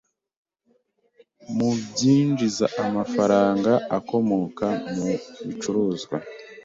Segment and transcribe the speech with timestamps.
[1.55, 5.07] mu byinjiza amafaranga akomoka mu
[5.47, 6.15] bicuruzwa